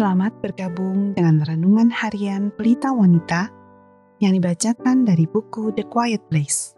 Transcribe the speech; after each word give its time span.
Selamat 0.00 0.32
bergabung 0.40 1.12
dengan 1.12 1.44
renungan 1.44 1.92
harian 1.92 2.48
Pelita 2.56 2.88
Wanita 2.88 3.52
yang 4.24 4.32
dibacakan 4.32 5.04
dari 5.04 5.28
buku 5.28 5.76
The 5.76 5.84
Quiet 5.84 6.24
Place. 6.32 6.72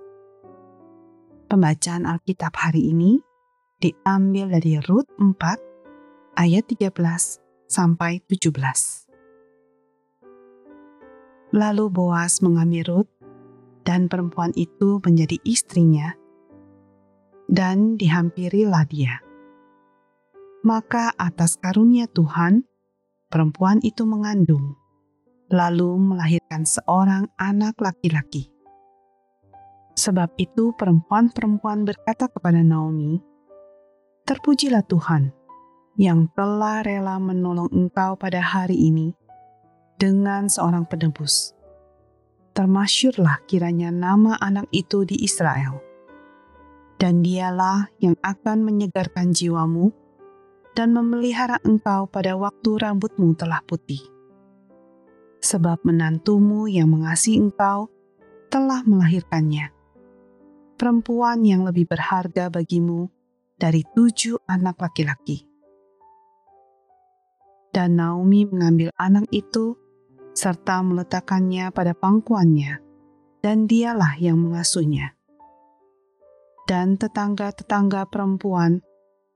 Pembacaan 1.46 2.02
Alkitab 2.02 2.50
hari 2.50 2.90
ini 2.90 3.22
diambil 3.78 4.58
dari 4.58 4.74
Rut 4.82 5.06
4 5.22 5.38
ayat 6.34 6.66
13 6.66 6.90
sampai 7.70 8.26
17. 8.26 8.50
Lalu 11.54 11.84
Boas 11.94 12.42
mengambil 12.42 12.82
Rut 12.90 13.08
dan 13.86 14.10
perempuan 14.10 14.50
itu 14.58 14.98
menjadi 14.98 15.38
istrinya 15.46 16.18
dan 17.46 17.94
dihampirilah 17.94 18.82
dia. 18.90 19.22
Maka 20.66 21.14
atas 21.14 21.54
karunia 21.62 22.10
Tuhan, 22.10 22.66
perempuan 23.32 23.80
itu 23.80 24.04
mengandung, 24.04 24.76
lalu 25.48 25.96
melahirkan 25.96 26.68
seorang 26.68 27.32
anak 27.40 27.80
laki-laki. 27.80 28.52
Sebab 29.96 30.36
itu 30.36 30.76
perempuan-perempuan 30.76 31.88
berkata 31.88 32.28
kepada 32.28 32.60
Naomi, 32.60 33.16
Terpujilah 34.28 34.84
Tuhan 34.84 35.32
yang 35.96 36.28
telah 36.36 36.84
rela 36.84 37.16
menolong 37.16 37.72
engkau 37.72 38.14
pada 38.20 38.38
hari 38.38 38.76
ini 38.76 39.16
dengan 39.96 40.46
seorang 40.52 40.84
penebus. 40.88 41.56
Termasyurlah 42.52 43.48
kiranya 43.48 43.88
nama 43.88 44.36
anak 44.40 44.68
itu 44.76 45.08
di 45.08 45.20
Israel. 45.24 45.80
Dan 47.00 47.24
dialah 47.24 47.90
yang 47.98 48.14
akan 48.22 48.62
menyegarkan 48.62 49.34
jiwamu 49.34 49.90
dan 50.72 50.96
memelihara 50.96 51.60
engkau 51.64 52.08
pada 52.08 52.36
waktu 52.36 52.80
rambutmu 52.80 53.36
telah 53.36 53.60
putih. 53.64 54.00
Sebab 55.42 55.84
menantumu 55.84 56.70
yang 56.70 56.88
mengasihi 56.88 57.40
engkau 57.40 57.92
telah 58.48 58.80
melahirkannya. 58.84 59.74
Perempuan 60.78 61.44
yang 61.44 61.62
lebih 61.62 61.86
berharga 61.86 62.48
bagimu 62.48 63.10
dari 63.58 63.86
tujuh 63.86 64.42
anak 64.50 64.80
laki-laki. 64.80 65.46
Dan 67.72 67.96
Naomi 67.96 68.44
mengambil 68.44 68.92
anak 69.00 69.30
itu 69.32 69.78
serta 70.32 70.80
meletakkannya 70.84 71.72
pada 71.72 71.92
pangkuannya, 71.96 72.80
dan 73.40 73.64
dialah 73.68 74.16
yang 74.20 74.40
mengasuhnya. 74.40 75.16
Dan 76.68 76.96
tetangga-tetangga 76.96 78.08
perempuan 78.08 78.80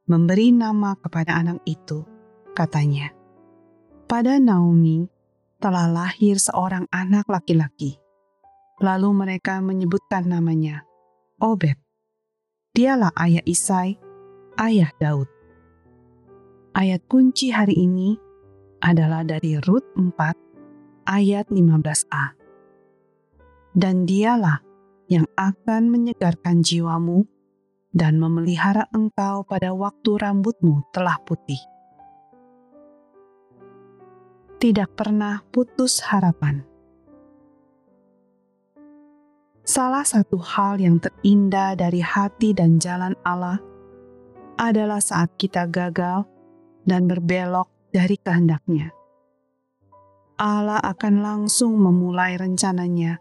memberi 0.07 0.55
nama 0.55 0.95
kepada 0.99 1.35
anak 1.35 1.63
itu, 1.67 2.07
katanya. 2.55 3.11
Pada 4.07 4.39
Naomi 4.39 5.11
telah 5.59 5.91
lahir 5.91 6.39
seorang 6.39 6.87
anak 6.95 7.27
laki-laki. 7.27 7.99
Lalu 8.79 9.11
mereka 9.11 9.59
menyebutkan 9.59 10.31
namanya 10.31 10.87
Obed. 11.43 11.75
Dialah 12.77 13.11
ayah 13.19 13.43
Isai, 13.49 13.99
ayah 14.63 14.93
Daud. 15.03 15.27
Ayat 16.77 17.03
kunci 17.09 17.51
hari 17.51 17.73
ini 17.73 18.21
adalah 18.85 19.25
dari 19.25 19.57
Rut 19.65 19.83
4 19.97 21.09
ayat 21.09 21.49
15a. 21.49 22.37
Dan 23.73 24.05
dialah 24.05 24.61
yang 25.09 25.25
akan 25.35 25.89
menyegarkan 25.89 26.61
jiwamu 26.61 27.25
dan 27.97 28.21
memelihara 28.21 28.85
engkau 28.93 29.41
pada 29.49 29.73
waktu 29.73 30.21
rambutmu 30.21 30.85
telah 30.93 31.17
putih. 31.25 31.57
Tidak 34.61 34.93
pernah 34.93 35.41
putus 35.49 36.05
harapan. 36.05 36.61
Salah 39.65 40.05
satu 40.05 40.37
hal 40.39 40.79
yang 40.79 41.01
terindah 41.01 41.75
dari 41.75 42.05
hati 42.05 42.53
dan 42.53 42.77
jalan 42.77 43.17
Allah 43.25 43.59
adalah 44.61 45.01
saat 45.01 45.33
kita 45.41 45.67
gagal 45.67 46.29
dan 46.85 47.09
berbelok 47.09 47.73
dari 47.91 48.21
kehendaknya. 48.21 48.93
Allah 50.37 50.79
akan 50.85 51.25
langsung 51.25 51.81
memulai 51.81 52.37
rencananya 52.37 53.19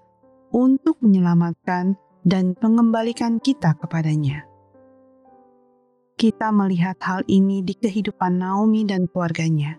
untuk 0.52 1.00
menyelamatkan 1.00 1.96
dan 2.28 2.54
mengembalikan 2.60 3.40
kita 3.40 3.76
kepadanya 3.80 4.55
kita 6.16 6.48
melihat 6.56 6.96
hal 7.04 7.28
ini 7.28 7.60
di 7.60 7.76
kehidupan 7.76 8.40
Naomi 8.40 8.88
dan 8.88 9.12
keluarganya. 9.12 9.76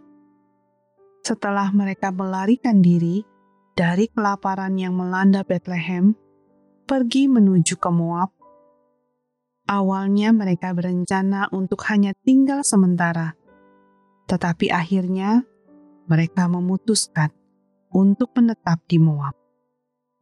Setelah 1.25 1.73
mereka 1.73 2.13
melarikan 2.13 2.85
diri 2.85 3.25
dari 3.73 4.07
kelaparan 4.13 4.77
yang 4.77 4.95
melanda 4.95 5.43
Bethlehem, 5.43 6.15
pergi 6.87 7.27
menuju 7.27 7.75
ke 7.81 7.91
Moab. 7.91 8.31
Awalnya 9.67 10.31
mereka 10.31 10.71
berencana 10.71 11.51
untuk 11.51 11.83
hanya 11.91 12.15
tinggal 12.23 12.63
sementara, 12.63 13.35
tetapi 14.31 14.71
akhirnya 14.71 15.43
mereka 16.07 16.47
memutuskan 16.47 17.35
untuk 17.91 18.31
menetap 18.39 18.79
di 18.87 19.03
Moab, 19.03 19.35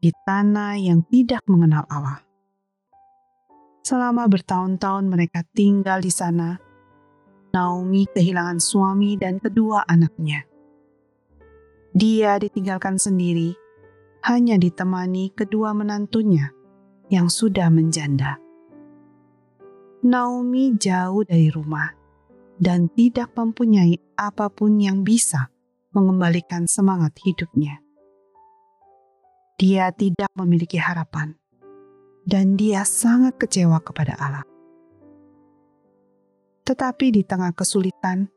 di 0.01 0.09
tanah 0.25 0.81
yang 0.81 1.05
tidak 1.13 1.45
mengenal 1.45 1.85
Allah. 1.93 2.24
Selama 3.84 4.25
bertahun-tahun 4.33 5.12
mereka 5.12 5.45
tinggal 5.53 6.00
di 6.00 6.09
sana, 6.09 6.56
Naomi 7.53 8.09
kehilangan 8.09 8.56
suami 8.56 9.21
dan 9.21 9.37
kedua 9.37 9.84
anaknya. 9.84 10.41
Dia 11.93 12.41
ditinggalkan 12.41 12.97
sendiri, 12.97 13.53
hanya 14.25 14.56
ditemani 14.56 15.37
kedua 15.37 15.77
menantunya 15.77 16.49
yang 17.12 17.28
sudah 17.28 17.69
menjanda. 17.69 18.41
Naomi 20.00 20.81
jauh 20.81 21.21
dari 21.28 21.53
rumah 21.53 21.93
dan 22.56 22.89
tidak 22.89 23.37
mempunyai 23.37 24.00
apa 24.17 24.49
pun 24.49 24.81
yang 24.81 25.05
bisa 25.05 25.53
mengembalikan 25.93 26.65
semangat 26.65 27.21
hidupnya. 27.21 27.84
Dia 29.61 29.93
tidak 29.93 30.33
memiliki 30.33 30.81
harapan 30.81 31.37
dan 32.25 32.57
dia 32.57 32.83
sangat 32.85 33.37
kecewa 33.37 33.81
kepada 33.85 34.17
Allah. 34.17 34.45
Tetapi 36.65 37.12
di 37.12 37.23
tengah 37.25 37.53
kesulitan, 37.53 38.33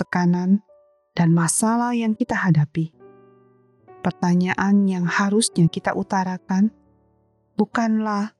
tekanan, 0.00 0.64
dan 1.12 1.28
masalah 1.36 1.92
yang 1.92 2.16
kita 2.16 2.32
hadapi, 2.32 2.88
pertanyaan 4.00 4.88
yang 4.88 5.04
harusnya 5.04 5.68
kita 5.68 5.92
utarakan 5.92 6.72
bukanlah 7.60 8.32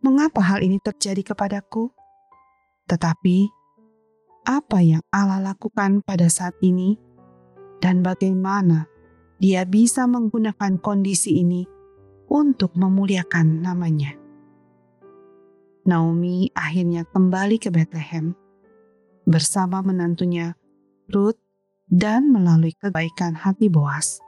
mengapa 0.00 0.40
hal 0.40 0.64
ini 0.64 0.80
terjadi 0.80 1.36
kepadaku, 1.36 1.92
tetapi 2.88 3.52
apa 4.48 4.80
yang 4.80 5.04
Allah 5.12 5.52
lakukan 5.52 6.00
pada 6.00 6.32
saat 6.32 6.56
ini 6.64 6.96
dan 7.84 8.00
bagaimana 8.00 8.88
Dia 9.38 9.62
bisa 9.62 10.02
menggunakan 10.10 10.82
kondisi 10.82 11.38
ini 11.38 11.62
untuk 12.28 12.76
memuliakan 12.76 13.64
namanya. 13.64 14.14
Naomi 15.88 16.52
akhirnya 16.52 17.08
kembali 17.08 17.56
ke 17.56 17.72
Bethlehem 17.72 18.36
bersama 19.24 19.80
menantunya 19.80 20.52
Ruth 21.08 21.40
dan 21.88 22.28
melalui 22.28 22.76
kebaikan 22.76 23.32
hati 23.32 23.72
Boas, 23.72 24.20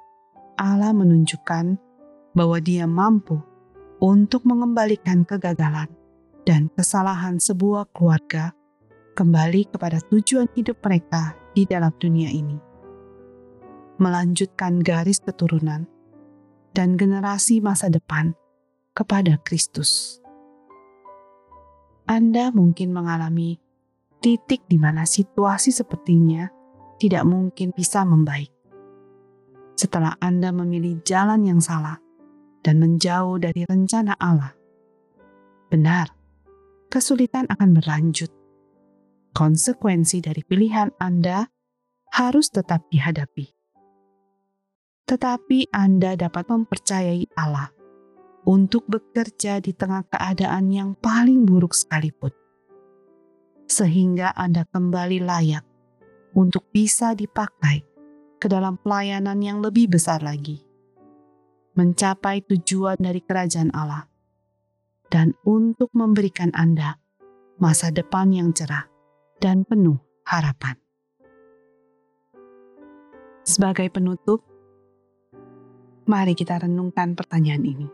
Allah 0.57 0.97
menunjukkan 0.97 1.77
bahwa 2.33 2.57
dia 2.65 2.89
mampu 2.89 3.37
untuk 4.01 4.49
mengembalikan 4.49 5.29
kegagalan 5.29 5.93
dan 6.49 6.73
kesalahan 6.73 7.37
sebuah 7.37 7.93
keluarga 7.93 8.57
kembali 9.13 9.69
kepada 9.69 10.01
tujuan 10.09 10.49
hidup 10.57 10.81
mereka 10.81 11.37
di 11.53 11.69
dalam 11.69 11.93
dunia 12.01 12.33
ini. 12.33 12.57
Melanjutkan 14.01 14.81
garis 14.81 15.21
keturunan 15.21 15.85
dan 16.75 16.95
generasi 16.95 17.59
masa 17.59 17.91
depan 17.91 18.35
kepada 18.95 19.39
Kristus. 19.43 20.19
Anda 22.11 22.51
mungkin 22.51 22.91
mengalami 22.91 23.59
titik 24.19 24.67
di 24.67 24.77
mana 24.77 25.07
situasi 25.07 25.71
sepertinya 25.71 26.51
tidak 26.99 27.23
mungkin 27.25 27.71
bisa 27.71 28.03
membaik. 28.03 28.51
Setelah 29.79 30.19
Anda 30.21 30.51
memilih 30.53 31.01
jalan 31.07 31.47
yang 31.47 31.63
salah 31.63 31.97
dan 32.61 32.83
menjauh 32.83 33.41
dari 33.41 33.65
rencana 33.65 34.19
Allah, 34.21 34.53
benar, 35.73 36.13
kesulitan 36.93 37.49
akan 37.49 37.79
berlanjut. 37.79 38.29
Konsekuensi 39.31 40.19
dari 40.19 40.43
pilihan 40.43 40.91
Anda 40.99 41.47
harus 42.11 42.51
tetap 42.51 42.91
dihadapi 42.91 43.60
tetapi 45.11 45.67
Anda 45.75 46.15
dapat 46.15 46.47
mempercayai 46.47 47.35
Allah 47.35 47.75
untuk 48.47 48.87
bekerja 48.87 49.59
di 49.59 49.75
tengah 49.75 50.07
keadaan 50.07 50.71
yang 50.71 50.95
paling 50.95 51.43
buruk 51.43 51.75
sekalipun, 51.75 52.31
sehingga 53.67 54.31
Anda 54.39 54.71
kembali 54.71 55.19
layak 55.27 55.67
untuk 56.39 56.71
bisa 56.71 57.19
dipakai 57.19 57.83
ke 58.39 58.47
dalam 58.47 58.79
pelayanan 58.79 59.43
yang 59.43 59.59
lebih 59.59 59.91
besar 59.91 60.23
lagi, 60.23 60.63
mencapai 61.75 62.47
tujuan 62.47 63.03
dari 63.03 63.19
kerajaan 63.19 63.75
Allah, 63.75 64.07
dan 65.11 65.35
untuk 65.43 65.91
memberikan 65.91 66.55
Anda 66.55 67.03
masa 67.59 67.91
depan 67.91 68.31
yang 68.31 68.55
cerah 68.55 68.87
dan 69.43 69.67
penuh 69.67 69.99
harapan. 70.23 70.79
Sebagai 73.43 73.91
penutup, 73.91 74.47
mari 76.11 76.35
kita 76.35 76.59
renungkan 76.59 77.15
pertanyaan 77.15 77.63
ini. 77.63 77.89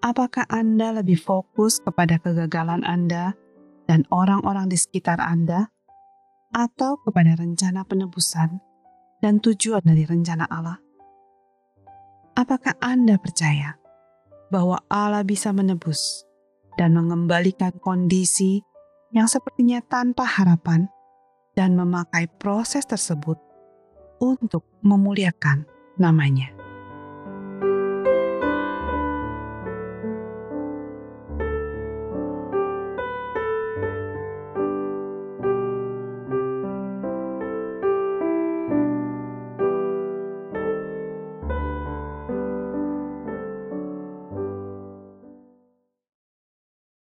Apakah 0.00 0.48
Anda 0.48 0.96
lebih 0.96 1.20
fokus 1.20 1.78
kepada 1.84 2.16
kegagalan 2.16 2.82
Anda 2.88 3.36
dan 3.84 4.08
orang-orang 4.08 4.72
di 4.72 4.80
sekitar 4.80 5.20
Anda, 5.20 5.68
atau 6.52 7.00
kepada 7.04 7.36
rencana 7.36 7.84
penebusan 7.84 8.60
dan 9.20 9.40
tujuan 9.44 9.84
dari 9.84 10.08
rencana 10.08 10.48
Allah? 10.48 10.80
Apakah 12.32 12.80
Anda 12.80 13.20
percaya 13.20 13.76
bahwa 14.48 14.80
Allah 14.88 15.24
bisa 15.24 15.52
menebus 15.52 16.24
dan 16.80 16.96
mengembalikan 16.96 17.76
kondisi 17.80 18.64
yang 19.12 19.28
sepertinya 19.28 19.84
tanpa 19.84 20.24
harapan 20.24 20.88
dan 21.52 21.76
memakai 21.76 22.28
proses 22.40 22.88
tersebut 22.88 23.36
untuk 24.24 24.64
memuliakan 24.80 25.68
namanya? 26.02 26.50